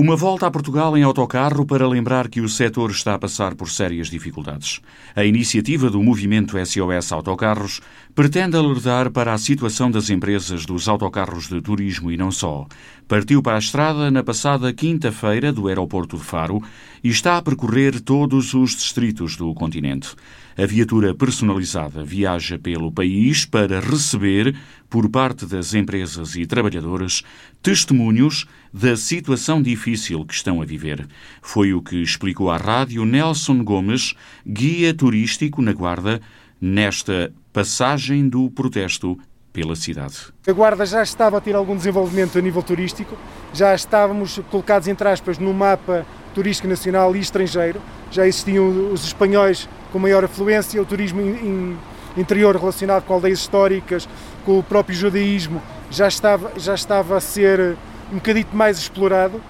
Uma 0.00 0.14
volta 0.14 0.46
a 0.46 0.50
Portugal 0.52 0.96
em 0.96 1.02
autocarro 1.02 1.66
para 1.66 1.88
lembrar 1.88 2.28
que 2.28 2.40
o 2.40 2.48
setor 2.48 2.92
está 2.92 3.14
a 3.14 3.18
passar 3.18 3.56
por 3.56 3.68
sérias 3.68 4.06
dificuldades. 4.06 4.80
A 5.12 5.24
iniciativa 5.24 5.90
do 5.90 6.00
movimento 6.00 6.56
SOS 6.56 7.10
Autocarros 7.10 7.80
pretende 8.14 8.56
alertar 8.56 9.10
para 9.10 9.34
a 9.34 9.38
situação 9.38 9.90
das 9.90 10.08
empresas 10.08 10.64
dos 10.64 10.88
autocarros 10.88 11.48
de 11.48 11.60
turismo 11.60 12.12
e 12.12 12.16
não 12.16 12.30
só. 12.30 12.68
Partiu 13.08 13.42
para 13.42 13.56
a 13.56 13.58
estrada 13.58 14.08
na 14.08 14.22
passada 14.22 14.72
quinta-feira 14.72 15.52
do 15.52 15.66
aeroporto 15.66 16.16
de 16.16 16.22
Faro 16.22 16.62
e 17.02 17.08
está 17.08 17.36
a 17.36 17.42
percorrer 17.42 18.00
todos 18.00 18.54
os 18.54 18.76
distritos 18.76 19.34
do 19.34 19.52
continente. 19.52 20.14
A 20.60 20.66
viatura 20.66 21.14
personalizada 21.14 22.02
viaja 22.02 22.58
pelo 22.58 22.90
país 22.90 23.44
para 23.44 23.78
receber, 23.78 24.56
por 24.90 25.08
parte 25.08 25.46
das 25.46 25.72
empresas 25.72 26.34
e 26.34 26.44
trabalhadores, 26.46 27.22
testemunhos 27.62 28.44
da 28.74 28.96
situação 28.96 29.62
difícil 29.62 30.24
que 30.24 30.34
estão 30.34 30.60
a 30.60 30.64
viver. 30.64 31.06
Foi 31.40 31.72
o 31.72 31.80
que 31.80 32.02
explicou 32.02 32.50
à 32.50 32.56
rádio 32.56 33.04
Nelson 33.04 33.62
Gomes, 33.62 34.14
guia 34.44 34.92
turístico 34.92 35.62
na 35.62 35.72
Guarda, 35.72 36.20
nesta 36.60 37.32
passagem 37.52 38.28
do 38.28 38.50
protesto 38.50 39.16
pela 39.52 39.76
cidade. 39.76 40.16
A 40.44 40.50
Guarda 40.50 40.84
já 40.84 41.04
estava 41.04 41.38
a 41.38 41.40
ter 41.40 41.54
algum 41.54 41.76
desenvolvimento 41.76 42.36
a 42.36 42.42
nível 42.42 42.64
turístico, 42.64 43.16
já 43.54 43.76
estávamos 43.76 44.40
colocados, 44.50 44.88
entre 44.88 45.08
aspas, 45.08 45.38
no 45.38 45.54
mapa 45.54 46.04
turístico 46.34 46.66
nacional 46.66 47.14
e 47.14 47.20
estrangeiro, 47.20 47.80
já 48.10 48.26
existiam 48.26 48.92
os 48.92 49.04
espanhóis 49.04 49.68
com 49.92 49.98
maior 49.98 50.24
afluência, 50.24 50.80
o 50.80 50.84
turismo 50.84 51.20
in, 51.20 51.76
interior 52.16 52.56
relacionado 52.56 53.04
com 53.04 53.14
aldeias 53.14 53.38
históricas, 53.38 54.08
com 54.44 54.58
o 54.58 54.62
próprio 54.62 54.96
judaísmo, 54.96 55.62
já 55.90 56.08
estava, 56.08 56.52
já 56.56 56.74
estava 56.74 57.16
a 57.16 57.20
ser 57.20 57.76
um 58.12 58.16
bocadito 58.16 58.56
mais 58.56 58.78
explorado. 58.78 59.40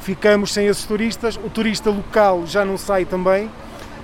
Ficamos 0.00 0.52
sem 0.52 0.66
esses 0.66 0.84
turistas, 0.84 1.36
o 1.36 1.50
turista 1.50 1.90
local 1.90 2.46
já 2.46 2.64
não 2.64 2.76
sai 2.76 3.04
também. 3.04 3.50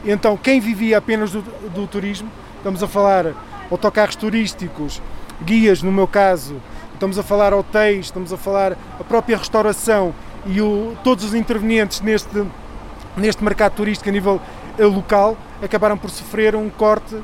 Então, 0.05 0.37
quem 0.37 0.61
vivia 0.61 0.99
apenas 0.99 1.31
do, 1.31 1.43
do 1.43 1.87
turismo, 1.87 2.29
estamos 2.57 2.83
a 2.83 2.89
falar 2.89 3.35
autocarros 3.71 4.17
turísticos, 4.17 5.01
guias, 5.45 5.83
no 5.83 5.93
meu 5.93 6.07
caso, 6.09 6.57
estamos 6.93 7.19
a 7.19 7.23
falar 7.23 7.55
hotéis, 7.55 8.07
estamos 8.07 8.33
a 8.33 8.37
falar 8.37 8.73
a 8.99 9.05
própria 9.05 9.37
restauração 9.37 10.15
e 10.47 10.61
o, 10.61 10.97
todos 11.05 11.25
os 11.25 11.35
intervenientes 11.35 12.01
neste, 12.01 12.45
neste 13.17 13.43
mercado 13.43 13.75
turístico 13.75 14.09
a 14.09 14.13
nível 14.13 14.41
local 14.79 15.37
acabaram 15.63 15.97
por 15.97 16.11
sofrer 16.11 16.55
um 16.55 16.69
corte 16.69 17.17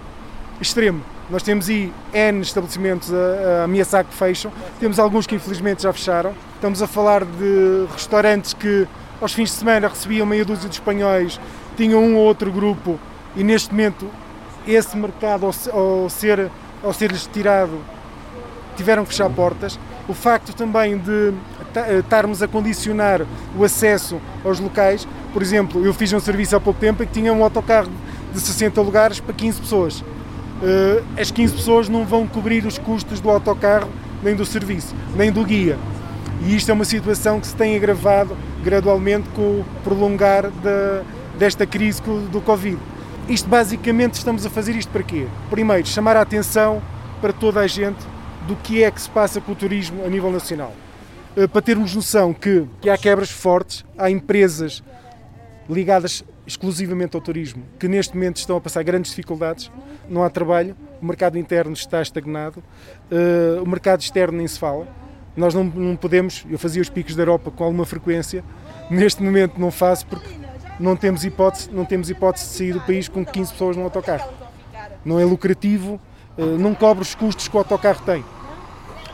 extremo. 0.60 1.02
Nós 1.30 1.42
temos 1.42 1.68
aí 1.68 1.92
N 2.12 2.40
estabelecimentos 2.40 3.12
a, 3.12 3.60
a 3.60 3.64
ameaçar 3.64 4.04
que 4.04 4.14
fecham, 4.14 4.50
temos 4.80 4.98
alguns 4.98 5.26
que 5.26 5.34
infelizmente 5.34 5.82
já 5.82 5.92
fecharam. 5.92 6.32
Estamos 6.54 6.82
a 6.82 6.86
falar 6.86 7.24
de 7.24 7.86
restaurantes 7.92 8.54
que 8.54 8.86
aos 9.20 9.32
fins 9.32 9.50
de 9.50 9.56
semana 9.56 9.88
recebiam 9.88 10.26
meia 10.26 10.44
dúzia 10.44 10.68
de 10.68 10.74
espanhóis, 10.76 11.38
tinham 11.76 12.02
um 12.02 12.16
ou 12.16 12.24
outro 12.24 12.50
grupo 12.50 12.98
e 13.36 13.44
neste 13.44 13.70
momento 13.70 14.08
esse 14.66 14.96
mercado 14.96 15.46
ao, 15.46 15.78
ao 15.78 16.08
ser 16.08 16.50
ao 16.82 16.92
ser-lhes 16.92 17.26
tirado 17.26 17.80
tiveram 18.76 19.04
que 19.04 19.10
fechar 19.10 19.28
portas. 19.30 19.78
O 20.08 20.14
facto 20.14 20.54
também 20.54 20.96
de 20.96 21.34
estarmos 21.98 22.42
a 22.42 22.48
condicionar 22.48 23.22
o 23.56 23.64
acesso 23.64 24.20
aos 24.44 24.58
locais, 24.58 25.06
por 25.32 25.42
exemplo, 25.42 25.84
eu 25.84 25.92
fiz 25.92 26.12
um 26.12 26.20
serviço 26.20 26.56
há 26.56 26.60
pouco 26.60 26.80
tempo 26.80 27.02
em 27.02 27.06
que 27.06 27.12
tinha 27.12 27.32
um 27.32 27.42
autocarro 27.42 27.90
de 28.32 28.40
60 28.40 28.80
lugares 28.80 29.20
para 29.20 29.34
15 29.34 29.60
pessoas. 29.60 30.00
Uh, 30.00 31.04
as 31.18 31.30
15 31.30 31.54
pessoas 31.54 31.88
não 31.88 32.04
vão 32.04 32.26
cobrir 32.26 32.66
os 32.66 32.78
custos 32.78 33.20
do 33.20 33.30
autocarro, 33.30 33.88
nem 34.22 34.34
do 34.34 34.44
serviço, 34.44 34.94
nem 35.14 35.30
do 35.30 35.44
guia. 35.44 35.78
E 36.44 36.56
isto 36.56 36.70
é 36.70 36.74
uma 36.74 36.84
situação 36.84 37.40
que 37.40 37.46
se 37.46 37.54
tem 37.54 37.76
agravado 37.76 38.36
gradualmente 38.62 39.28
com 39.30 39.42
o 39.42 39.66
prolongar 39.82 40.50
desta 41.38 41.66
crise 41.66 42.00
do 42.02 42.40
Covid. 42.40 42.78
Isto 43.28 43.48
basicamente 43.48 44.14
estamos 44.14 44.46
a 44.46 44.50
fazer 44.50 44.74
isto 44.74 44.90
para 44.90 45.02
quê? 45.02 45.26
Primeiro, 45.50 45.86
chamar 45.86 46.16
a 46.16 46.22
atenção 46.22 46.82
para 47.20 47.32
toda 47.32 47.60
a 47.60 47.66
gente 47.66 47.98
do 48.46 48.56
que 48.56 48.82
é 48.82 48.90
que 48.90 49.00
se 49.00 49.10
passa 49.10 49.40
com 49.40 49.52
o 49.52 49.54
turismo 49.54 50.04
a 50.04 50.08
nível 50.08 50.32
nacional. 50.32 50.72
Uh, 51.38 51.48
para 51.48 51.62
termos 51.62 51.94
noção 51.94 52.34
que, 52.34 52.66
que 52.80 52.90
há 52.90 52.98
quebras 52.98 53.30
fortes, 53.30 53.84
há 53.96 54.10
empresas 54.10 54.82
ligadas 55.70 56.24
exclusivamente 56.44 57.14
ao 57.14 57.22
turismo, 57.22 57.62
que 57.78 57.86
neste 57.86 58.16
momento 58.16 58.38
estão 58.38 58.56
a 58.56 58.60
passar 58.60 58.82
grandes 58.82 59.12
dificuldades, 59.12 59.70
não 60.08 60.24
há 60.24 60.30
trabalho, 60.30 60.74
o 61.00 61.06
mercado 61.06 61.38
interno 61.38 61.74
está 61.74 62.02
estagnado, 62.02 62.60
uh, 63.12 63.62
o 63.62 63.68
mercado 63.68 64.00
externo 64.00 64.36
nem 64.36 64.48
se 64.48 64.58
fala. 64.58 64.88
Nós 65.36 65.54
não, 65.54 65.62
não, 65.62 65.94
podemos, 65.94 66.44
eu 66.50 66.58
fazia 66.58 66.82
os 66.82 66.88
picos 66.88 67.14
da 67.14 67.22
Europa 67.22 67.52
com 67.52 67.62
alguma 67.62 67.86
frequência, 67.86 68.42
neste 68.90 69.22
momento 69.22 69.60
não 69.60 69.70
faço 69.70 70.06
porque 70.06 70.28
não 70.80 70.96
temos 70.96 71.24
hipótese, 71.24 71.70
não 71.70 71.84
temos 71.84 72.10
hipótese 72.10 72.46
de 72.46 72.52
sair 72.52 72.72
do 72.72 72.80
país 72.80 73.08
com 73.08 73.24
15 73.24 73.52
pessoas 73.52 73.76
no 73.76 73.84
autocarro. 73.84 74.28
Não 75.04 75.20
é 75.20 75.24
lucrativo, 75.24 76.00
uh, 76.36 76.44
não 76.58 76.74
cobre 76.74 77.02
os 77.02 77.14
custos 77.14 77.46
que 77.46 77.54
o 77.54 77.58
autocarro 77.58 78.02
tem. 78.04 78.24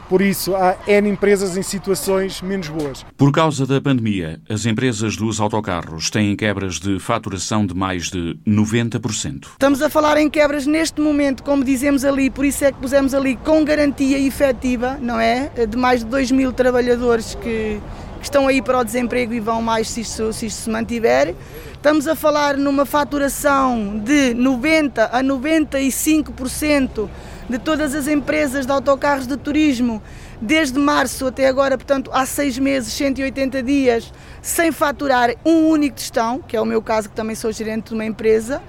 Por 0.08 0.20
isso, 0.20 0.54
há 0.54 0.76
N 0.86 1.08
empresas 1.08 1.56
em 1.56 1.62
situações 1.62 2.42
menos 2.42 2.68
boas. 2.68 3.04
Por 3.16 3.32
causa 3.32 3.66
da 3.66 3.80
pandemia, 3.80 4.40
as 4.48 4.66
empresas 4.66 5.16
dos 5.16 5.40
autocarros 5.40 6.10
têm 6.10 6.36
quebras 6.36 6.78
de 6.78 6.98
faturação 6.98 7.66
de 7.66 7.74
mais 7.74 8.10
de 8.10 8.38
90%. 8.46 9.46
Estamos 9.52 9.80
a 9.82 9.88
falar 9.88 10.18
em 10.18 10.28
quebras 10.28 10.66
neste 10.66 11.00
momento, 11.00 11.42
como 11.42 11.64
dizemos 11.64 12.04
ali, 12.04 12.30
por 12.30 12.44
isso 12.44 12.64
é 12.64 12.72
que 12.72 12.78
pusemos 12.78 13.14
ali 13.14 13.36
com 13.36 13.64
garantia 13.64 14.18
efetiva, 14.18 14.98
não 15.00 15.18
é? 15.18 15.50
De 15.66 15.76
mais 15.76 16.00
de 16.00 16.06
2 16.06 16.30
mil 16.32 16.52
trabalhadores 16.52 17.34
que, 17.36 17.80
que 17.80 18.03
estão 18.24 18.48
aí 18.48 18.60
para 18.60 18.78
o 18.78 18.84
desemprego 18.84 19.32
e 19.34 19.40
vão 19.40 19.62
mais 19.62 19.88
se 19.88 20.00
isto, 20.00 20.32
se 20.32 20.46
isto 20.46 20.62
se 20.62 20.70
mantiver. 20.70 21.34
Estamos 21.74 22.08
a 22.08 22.14
falar 22.14 22.56
numa 22.56 22.84
faturação 22.84 23.98
de 23.98 24.34
90 24.34 25.04
a 25.04 25.22
95% 25.22 27.08
de 27.48 27.58
todas 27.58 27.94
as 27.94 28.08
empresas 28.08 28.64
de 28.64 28.72
autocarros 28.72 29.26
de 29.26 29.36
turismo, 29.36 30.02
desde 30.40 30.78
março 30.78 31.26
até 31.26 31.46
agora, 31.46 31.76
portanto, 31.76 32.10
há 32.12 32.24
seis 32.24 32.58
meses, 32.58 32.92
180 32.94 33.62
dias, 33.62 34.12
sem 34.40 34.72
faturar 34.72 35.30
um 35.44 35.68
único 35.68 35.96
testão, 35.96 36.40
que 36.40 36.56
é 36.56 36.60
o 36.60 36.64
meu 36.64 36.80
caso, 36.80 37.10
que 37.10 37.14
também 37.14 37.36
sou 37.36 37.52
gerente 37.52 37.88
de 37.88 37.94
uma 37.94 38.04
empresa, 38.04 38.62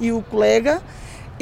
e 0.00 0.10
o 0.10 0.22
colega. 0.22 0.82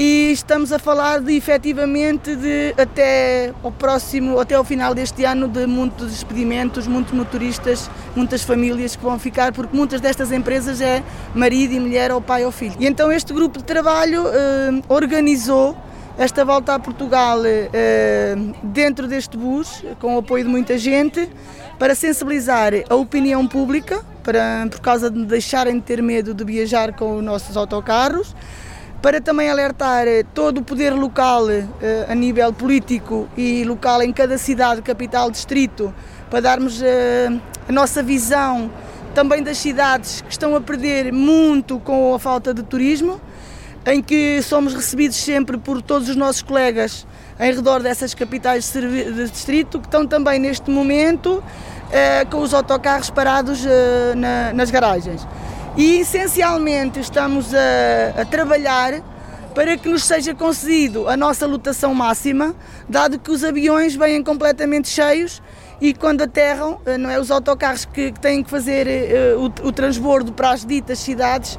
E 0.02 0.32
estamos 0.32 0.72
a 0.72 0.78
falar 0.78 1.20
de 1.20 1.36
efetivamente 1.36 2.34
de 2.34 2.74
até 2.80 3.52
ao 3.62 3.70
próximo, 3.70 4.40
até 4.40 4.54
ao 4.54 4.64
final 4.64 4.94
deste 4.94 5.26
ano, 5.26 5.46
de 5.46 5.66
muitos 5.66 6.12
despedimentos, 6.12 6.86
muitos 6.86 7.12
motoristas, 7.12 7.90
muitas 8.16 8.42
famílias 8.42 8.96
que 8.96 9.02
vão 9.02 9.18
ficar, 9.18 9.52
porque 9.52 9.76
muitas 9.76 10.00
destas 10.00 10.32
empresas 10.32 10.80
é 10.80 11.02
marido 11.34 11.74
e 11.74 11.80
mulher 11.80 12.10
ou 12.12 12.20
pai 12.22 12.46
ou 12.46 12.50
filho. 12.50 12.74
E 12.80 12.86
então 12.86 13.12
este 13.12 13.34
grupo 13.34 13.58
de 13.58 13.64
trabalho 13.64 14.24
eh, 14.28 14.82
organizou 14.88 15.76
esta 16.16 16.46
volta 16.46 16.76
a 16.76 16.78
Portugal 16.78 17.42
eh, 17.44 18.36
dentro 18.62 19.06
deste 19.06 19.36
bus, 19.36 19.84
com 19.98 20.14
o 20.14 20.20
apoio 20.20 20.44
de 20.44 20.50
muita 20.50 20.78
gente, 20.78 21.28
para 21.78 21.94
sensibilizar 21.94 22.72
a 22.88 22.94
opinião 22.94 23.46
pública, 23.46 24.02
para, 24.22 24.66
por 24.70 24.80
causa 24.80 25.10
de 25.10 25.26
deixarem 25.26 25.74
de 25.74 25.82
ter 25.82 26.02
medo 26.02 26.32
de 26.32 26.42
viajar 26.42 26.94
com 26.94 27.18
os 27.18 27.22
nossos 27.22 27.54
autocarros, 27.54 28.34
para 29.02 29.20
também 29.20 29.50
alertar 29.50 30.06
todo 30.34 30.58
o 30.58 30.62
poder 30.62 30.92
local 30.92 31.50
eh, 31.50 32.06
a 32.08 32.14
nível 32.14 32.52
político 32.52 33.28
e 33.36 33.64
local 33.64 34.02
em 34.02 34.12
cada 34.12 34.36
cidade, 34.36 34.82
capital, 34.82 35.30
distrito, 35.30 35.94
para 36.28 36.40
darmos 36.40 36.82
eh, 36.82 37.30
a 37.68 37.72
nossa 37.72 38.02
visão 38.02 38.70
também 39.14 39.42
das 39.42 39.58
cidades 39.58 40.20
que 40.20 40.30
estão 40.30 40.54
a 40.54 40.60
perder 40.60 41.12
muito 41.12 41.78
com 41.80 42.14
a 42.14 42.18
falta 42.18 42.54
de 42.54 42.62
turismo 42.62 43.20
em 43.86 44.02
que 44.02 44.42
somos 44.42 44.74
recebidos 44.74 45.16
sempre 45.16 45.56
por 45.56 45.80
todos 45.80 46.08
os 46.08 46.16
nossos 46.16 46.42
colegas 46.42 47.06
em 47.38 47.52
redor 47.52 47.82
dessas 47.82 48.12
capitais 48.12 48.70
de 48.70 49.28
distrito 49.30 49.80
que 49.80 49.86
estão 49.86 50.06
também 50.06 50.38
neste 50.38 50.70
momento 50.70 51.42
eh, 51.90 52.24
com 52.26 52.38
os 52.38 52.52
autocarros 52.52 53.08
parados 53.08 53.64
eh, 53.64 54.14
na, 54.14 54.52
nas 54.52 54.70
garagens. 54.70 55.26
E 55.80 56.00
essencialmente 56.00 57.00
estamos 57.00 57.54
a, 57.54 58.20
a 58.20 58.24
trabalhar 58.26 59.02
para 59.54 59.78
que 59.78 59.88
nos 59.88 60.04
seja 60.04 60.34
concedido 60.34 61.08
a 61.08 61.16
nossa 61.16 61.46
lotação 61.46 61.94
máxima, 61.94 62.54
dado 62.86 63.18
que 63.18 63.30
os 63.30 63.42
aviões 63.42 63.96
vêm 63.96 64.22
completamente 64.22 64.88
cheios 64.88 65.40
e 65.80 65.94
quando 65.94 66.20
aterram, 66.20 66.78
eh, 66.84 66.98
não 66.98 67.08
é 67.08 67.18
os 67.18 67.30
autocarros 67.30 67.86
que, 67.86 68.12
que 68.12 68.20
têm 68.20 68.44
que 68.44 68.50
fazer 68.50 68.86
uh, 68.86 69.40
o, 69.40 69.68
o 69.68 69.72
transbordo 69.72 70.34
para 70.34 70.50
as 70.50 70.66
ditas 70.66 70.98
cidades 70.98 71.58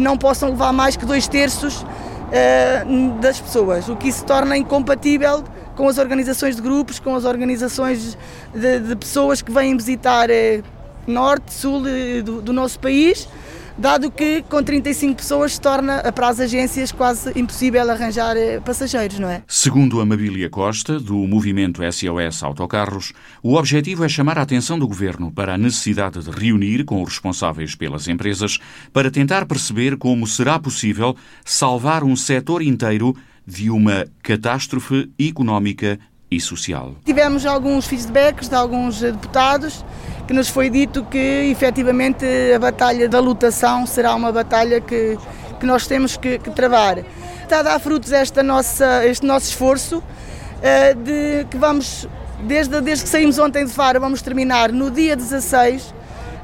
não 0.00 0.18
possam 0.18 0.48
levar 0.50 0.72
mais 0.72 0.96
que 0.96 1.06
dois 1.06 1.28
terços 1.28 1.82
uh, 1.82 3.20
das 3.20 3.38
pessoas, 3.38 3.88
o 3.88 3.94
que 3.94 4.08
isso 4.08 4.24
torna 4.24 4.56
incompatível 4.56 5.44
com 5.76 5.86
as 5.86 5.96
organizações 5.96 6.56
de 6.56 6.62
grupos, 6.62 6.98
com 6.98 7.14
as 7.14 7.24
organizações 7.24 8.18
de, 8.52 8.80
de 8.80 8.96
pessoas 8.96 9.40
que 9.40 9.52
vêm 9.52 9.76
visitar 9.76 10.28
uh, 10.28 10.80
norte, 11.06 11.52
sul 11.52 11.82
do, 12.24 12.42
do, 12.42 12.52
nosso 12.52 12.78
país, 12.78 13.28
dado 13.76 14.10
que 14.10 14.42
com 14.48 14.62
35 14.62 15.16
pessoas 15.16 15.52
se 15.52 15.60
torna 15.60 16.02
para 16.12 16.28
as 16.28 16.40
agências 16.40 16.92
quase 16.92 17.32
impossível 17.38 17.90
arranjar 17.90 18.36
eh, 18.36 18.60
passageiros, 18.60 19.18
não 19.18 19.28
é? 19.28 19.42
Segundo 19.46 20.00
a 20.00 20.06
Mabília 20.06 20.48
Costa, 20.48 20.98
do 20.98 21.14
movimento 21.26 21.82
SOS 21.82 22.42
Autocarros, 22.42 23.12
o 23.42 23.54
objetivo 23.54 24.04
é 24.04 24.08
chamar 24.08 24.38
a 24.38 24.42
atenção 24.42 24.78
do 24.78 24.86
governo 24.86 25.30
para 25.30 25.54
a 25.54 25.58
necessidade 25.58 26.22
de 26.22 26.30
reunir 26.30 26.84
com 26.84 27.02
os 27.02 27.10
responsáveis 27.10 27.74
pelas 27.74 28.08
empresas 28.08 28.58
para 28.92 29.10
tentar 29.10 29.46
perceber 29.46 29.96
como 29.96 30.26
será 30.26 30.58
possível 30.58 31.16
salvar 31.44 32.04
um 32.04 32.16
setor 32.16 32.62
inteiro 32.62 33.16
de 33.46 33.70
uma 33.70 34.06
catástrofe 34.22 35.10
económica 35.18 35.98
e 36.30 36.40
social. 36.40 36.94
Tivemos 37.04 37.44
alguns 37.44 37.86
feedbacks 37.86 38.48
de 38.48 38.54
alguns 38.54 39.00
deputados 39.00 39.84
que 40.30 40.34
nos 40.34 40.48
foi 40.48 40.70
dito 40.70 41.02
que 41.02 41.18
efetivamente 41.50 42.24
a 42.54 42.58
batalha 42.60 43.08
da 43.08 43.18
lutação 43.18 43.84
será 43.84 44.14
uma 44.14 44.30
batalha 44.30 44.80
que, 44.80 45.18
que 45.58 45.66
nós 45.66 45.88
temos 45.88 46.16
que, 46.16 46.38
que 46.38 46.50
travar. 46.50 46.98
Está 47.42 47.58
a 47.58 47.62
dar 47.64 47.80
frutos 47.80 48.12
esta 48.12 48.40
nossa, 48.40 49.04
este 49.04 49.26
nosso 49.26 49.48
esforço 49.48 49.98
uh, 49.98 50.94
de 50.94 51.44
que 51.50 51.56
vamos, 51.56 52.06
desde, 52.44 52.80
desde 52.80 53.02
que 53.02 53.10
saímos 53.10 53.40
ontem 53.40 53.64
de 53.64 53.72
Faro, 53.72 53.98
vamos 53.98 54.22
terminar 54.22 54.70
no 54.70 54.88
dia 54.88 55.16
16 55.16 55.82
uh, 55.82 55.94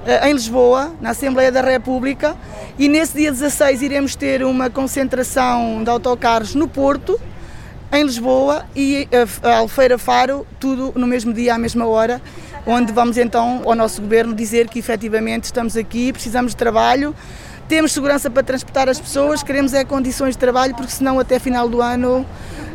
eh, 0.04 0.30
em 0.30 0.32
Lisboa, 0.32 0.92
na 1.00 1.10
Assembleia 1.10 1.52
da 1.52 1.60
República, 1.60 2.36
e 2.76 2.88
nesse 2.88 3.16
dia 3.16 3.30
16 3.30 3.82
iremos 3.82 4.16
ter 4.16 4.42
uma 4.42 4.68
concentração 4.68 5.84
de 5.84 5.88
autocarros 5.88 6.56
no 6.56 6.66
Porto, 6.66 7.20
em 7.92 8.02
Lisboa 8.02 8.66
e 8.74 9.08
a 9.44 9.58
Alfeira 9.58 9.96
Faro, 9.96 10.44
tudo 10.58 10.92
no 10.96 11.06
mesmo 11.06 11.32
dia, 11.32 11.54
à 11.54 11.58
mesma 11.58 11.86
hora, 11.86 12.20
onde 12.66 12.92
vamos 12.92 13.16
então 13.16 13.62
ao 13.64 13.74
nosso 13.74 14.02
governo 14.02 14.34
dizer 14.34 14.68
que 14.68 14.78
efetivamente 14.78 15.44
estamos 15.44 15.76
aqui, 15.76 16.12
precisamos 16.12 16.52
de 16.52 16.56
trabalho, 16.56 17.14
temos 17.68 17.92
segurança 17.92 18.28
para 18.28 18.42
transportar 18.42 18.88
as 18.88 19.00
pessoas, 19.00 19.42
queremos 19.42 19.72
é 19.72 19.84
condições 19.84 20.34
de 20.34 20.38
trabalho, 20.38 20.74
porque 20.74 20.92
senão 20.92 21.18
até 21.18 21.38
final 21.38 21.68
do 21.68 21.80
ano 21.80 22.26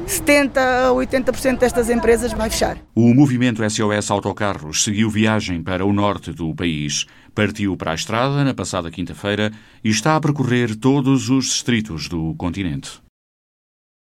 70% 0.05 0.57
a 0.57 0.91
80% 0.91 1.59
destas 1.59 1.89
empresas 1.89 2.33
vai 2.33 2.49
fechar. 2.49 2.77
O 2.93 3.13
movimento 3.13 3.61
SOS 3.69 4.11
Autocarros 4.11 4.83
seguiu 4.83 5.09
viagem 5.09 5.63
para 5.63 5.85
o 5.85 5.93
norte 5.93 6.33
do 6.33 6.53
país. 6.53 7.05
Partiu 7.33 7.77
para 7.77 7.91
a 7.91 7.95
estrada 7.95 8.43
na 8.43 8.53
passada 8.53 8.91
quinta-feira 8.91 9.51
e 9.83 9.89
está 9.89 10.15
a 10.15 10.21
percorrer 10.21 10.75
todos 10.75 11.29
os 11.29 11.45
distritos 11.45 12.09
do 12.09 12.35
continente. 12.35 13.01